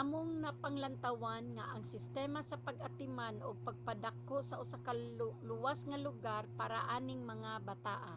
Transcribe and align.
among 0.00 0.28
napanglantawan 0.44 1.44
nga 1.56 1.64
ang 1.72 1.82
sistema 1.92 2.40
sa 2.48 2.60
pag-atiman 2.66 3.36
ug 3.46 3.56
pagpadako 3.66 4.36
usa 4.62 4.78
ka 4.86 4.92
luwas 5.48 5.80
nga 5.90 6.02
lugar 6.06 6.42
para 6.60 6.78
aning 6.96 7.22
mga 7.32 7.50
bataa 7.68 8.14